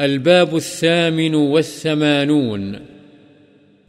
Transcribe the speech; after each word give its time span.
الباب 0.00 0.54
الثامن 0.54 1.34
والثمانون. 1.34 2.74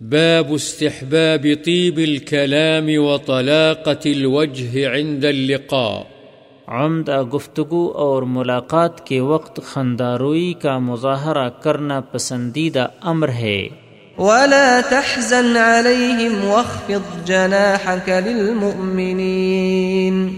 باب 0.00 0.52
استحباب 0.52 1.46
طيب 1.64 1.96
الكلام 1.96 2.88
وطلاقة 2.96 4.00
الوجه 4.04 4.92
عند 4.92 5.24
اللقاء. 5.24 6.02
عمدہ 6.66 7.22
گفتگو 7.22 7.88
اور 7.88 8.22
ملاقات 8.22 9.06
کے 9.06 9.20
وقت 9.20 9.62
خنداروئی 9.62 10.52
کا 10.52 10.78
مظاہرہ 10.78 11.48
کرنا 11.48 12.00
پسندیدہ 12.00 12.86
امر 13.00 13.28
ہے۔ 13.28 13.68
ولا 14.18 14.80
تحزن 14.90 15.56
عليهم 15.56 16.44
واخفض 16.44 17.24
جناحك 17.24 18.08
للمؤمنين۔ 18.08 20.28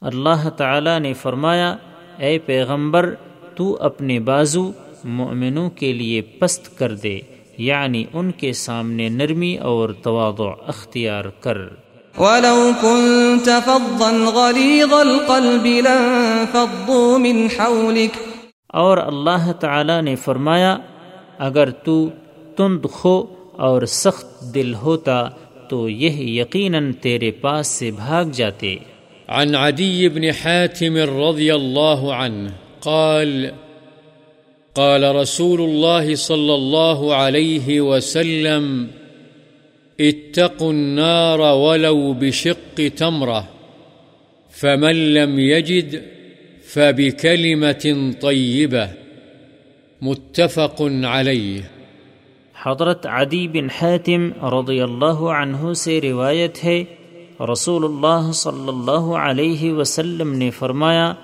اللہ 0.00 0.48
تعالی 0.48 0.98
نے 0.98 1.12
فرمایا 1.12 1.76
اے 2.18 2.38
پیغمبر 2.38 3.14
تو 3.58 3.76
اپنے 3.80 4.20
بازو 4.20 4.72
مؤمنوں 5.04 5.70
کے 5.70 5.92
لیے 5.92 6.20
پست 6.20 6.78
کر 6.78 6.94
دے 6.94 7.20
یعنی 7.58 8.04
ان 8.12 8.30
کے 8.30 8.52
سامنے 8.52 9.08
نرمی 9.08 9.56
اور 9.56 9.88
تواضع 9.88 10.62
اختیار 10.66 11.24
کر۔ 11.24 11.58
ولو 12.18 12.70
كنت 12.80 13.48
فظا 13.64 14.30
غليظ 14.34 14.92
القلب 14.92 15.66
لانفضوا 15.66 17.18
من 17.18 17.46
حولك۔ 17.58 18.18
اور 18.66 18.98
اللہ 18.98 19.52
تعالی 19.52 20.00
نے 20.00 20.16
فرمایا 20.16 20.76
اگر 21.38 21.70
تو 21.70 22.08
تند 22.56 22.86
خو 22.90 23.22
اور 23.52 23.82
سخت 23.82 24.54
دل 24.54 24.74
ہوتا 24.74 25.28
تو 25.68 25.88
یہ 25.88 26.10
یقیناً 26.10 26.92
تیرے 26.92 27.30
پاس 27.30 27.66
سے 27.66 27.90
بھاگ 27.90 28.24
جاتے۔ 28.24 28.76
عن 29.28 29.54
عدي 29.54 30.08
بن 30.08 30.22
حاتم 30.24 30.96
رضي 30.96 31.50
الله 31.50 32.10
عنه 32.12 32.67
قال 32.80 33.52
قال 34.74 35.14
رسول 35.16 35.60
الله 35.60 36.14
صلى 36.14 36.54
الله 36.54 37.14
عليه 37.14 37.80
وسلم، 37.80 38.86
اتقوا 40.00 40.72
النار 40.72 41.40
ولو 41.40 42.12
بشق 42.12 42.82
تمرة، 42.96 43.42
فمن 44.50 45.14
لم 45.14 45.38
يجد 45.38 46.02
فبكلمة 46.74 48.12
طيبة. 48.20 48.86
متفق 50.02 50.82
عليه. 51.04 51.60
حضرت 52.54 53.06
عدی 53.06 53.48
بن 53.48 53.68
حاتم 53.70 54.46
رضی 54.46 54.80
اللہ 54.80 55.20
عنہ 55.40 55.72
سے 55.72 56.00
روایت 56.00 56.64
ہے، 56.64 56.84
رسول 57.52 57.84
اللہ 57.84 58.32
صلی 58.32 58.68
اللہ 58.68 59.16
علیہ 59.16 59.72
وسلم 59.72 60.34
نے 60.34 60.50
فرمایا 60.50 61.14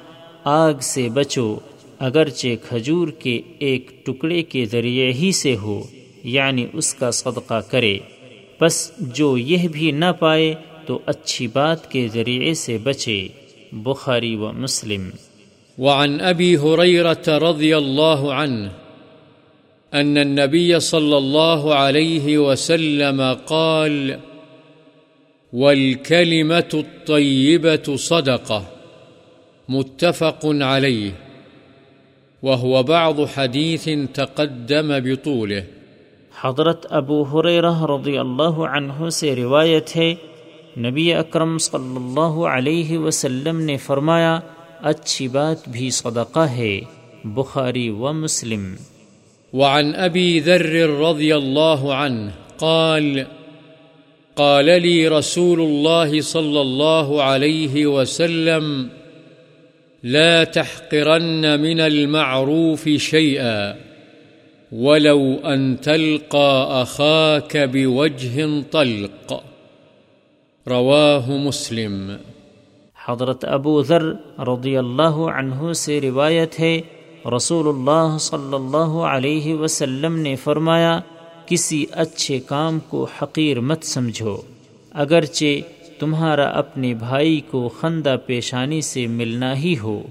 آگ 0.45 0.75
سے 0.81 1.09
بچو، 1.09 1.59
اگرچہ 1.99 2.49
کھجور 2.69 3.09
کے 3.09 3.41
ایک 3.59 4.07
ٹکڑے 4.07 4.43
کے 4.43 4.65
ذریعے 4.65 5.13
ہی 5.13 5.33
سے 5.33 5.57
ہو 5.57 5.83
یعنی 6.25 6.67
اس 6.73 6.95
کا 6.95 7.11
صدقہ 7.11 7.61
کرے۔ 7.71 7.99
بس 8.61 8.93
جو 8.99 9.39
یہ 9.39 9.69
بھی 9.69 9.91
نہ 9.91 10.13
پائے 10.19 10.55
تو 10.87 10.99
اچھی 11.07 11.47
بات 11.47 11.91
کے 11.91 12.09
ذریعے 12.09 12.55
سے 12.55 12.79
بچے۔ 12.79 13.29
بخاری 13.73 14.37
و 14.37 14.53
مسلم۔ 14.53 15.11
وعن 15.79 16.21
ابی 16.21 16.57
رضی 17.29 17.73
اللہ 17.73 18.33
عنہ 18.33 18.69
أن 20.01 20.17
النبي 20.17 20.79
صلى 20.79 21.17
الله 21.17 21.73
عليه 21.75 22.43
وسلم 22.43 23.23
قال 23.47 24.11
والكلمة 25.53 26.73
الطيبة 26.73 27.97
صدقة 27.99 28.74
متفق 29.69 30.47
عليه 30.47 31.11
وهو 32.43 32.83
بعض 32.83 33.21
حديث 33.37 33.89
تقدم 34.15 34.89
بطوله. 34.89 35.61
حضرت 36.41 36.87
ابو 36.91 37.23
حریرہ 37.23 37.83
رضی 37.83 38.19
اللہ 38.19 38.59
عنہ 38.59 39.09
سے 39.09 39.35
روایت 39.37 39.97
ہے 39.97 40.15
نبی 40.79 41.15
اکرم 41.15 41.59
صلی 41.59 41.97
اللہ 41.97 42.47
علیہ 42.47 42.99
وسلم 42.99 43.61
نے 43.61 43.77
فرمایا 43.77 44.41
اچھی 44.83 45.29
بات 45.29 45.69
بھی 45.69 45.91
صدقہ 45.91 46.41
ہے 46.41 46.81
بخاری 47.25 47.89
و 47.89 48.13
مسلم۔ 48.13 48.75
وعن 49.53 49.91
أبي 49.97 50.41
ذر 50.41 50.73
رضي 50.89 51.33
الله 51.33 51.93
عنه 51.93 52.31
قال 52.59 53.19
قال 54.35 54.83
لي 54.83 55.09
رسول 55.09 55.61
الله 55.61 56.21
صلى 56.21 56.61
الله 56.61 57.23
عليه 57.23 57.87
وسلم 57.87 58.89
لا 60.05 60.45
تحقرن 60.45 61.61
من 61.61 61.81
المعروف 61.81 62.89
شيئا 62.89 63.75
ولو 64.73 65.35
أن 65.45 65.81
تلقى 65.81 66.83
أخاك 66.83 67.57
بوجه 67.57 68.63
طلق. 68.71 69.43
رواه 70.69 71.31
مسلم. 71.31 72.17
حضرت 73.07 73.45
ابو 73.45 73.83
ذر 73.83 74.03
رضی 74.39 74.77
اللہ 74.77 75.17
عنہ 75.37 75.73
سے 75.73 76.01
روایت 76.01 76.61
ہے 76.61 76.81
رسول 77.37 77.69
اللہ 77.69 78.17
صلی 78.19 78.55
اللہ 78.55 78.99
علیہ 79.13 79.55
وسلم 79.55 80.17
نے 80.17 80.37
فرمایا، 80.37 81.01
کسی 81.47 81.85
اچھے 81.91 82.39
کام 82.39 82.79
کو 82.89 83.07
حقیر 83.23 83.61
مت 83.61 83.85
سمجھو، 83.85 84.37
اگرچہ 84.93 85.74
تمہارا 86.05 86.45
اپنے 86.45 86.95
بھائی 86.95 87.41
کو 87.41 87.69
خندہ 87.69 88.17
پیشانی 88.27 88.81
سے 88.81 89.07
ملنا 89.07 89.57
ہی 89.57 89.75
ہو۔ 89.83 90.03